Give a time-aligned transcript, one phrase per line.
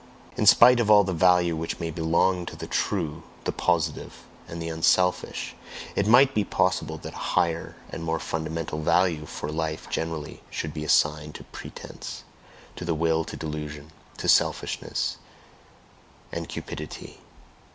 [0.35, 4.59] In spite of all the value which may belong to the true, the positive, and
[4.59, 5.53] the unselfish,
[5.95, 10.73] it might be possible that a higher and more fundamental value for life generally should
[10.73, 12.23] be assigned to pretence,
[12.77, 15.17] to the will to delusion, to selfishness,
[16.31, 17.19] and cupidity.